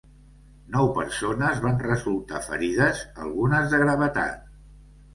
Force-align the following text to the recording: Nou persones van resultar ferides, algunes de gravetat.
Nou 0.75 0.89
persones 0.95 1.61
van 1.67 1.79
resultar 1.85 2.41
ferides, 2.49 3.07
algunes 3.29 3.73
de 3.75 3.85
gravetat. 3.87 4.53